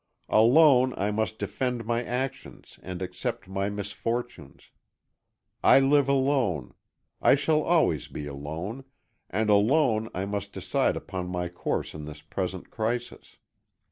[0.29, 4.71] Alone I must defend my actions and accept my misfortunes.
[5.63, 6.73] I live alone,
[7.21, 8.83] I shall always be alone,
[9.29, 13.37] and alone I must decide upon my course in this present crisis.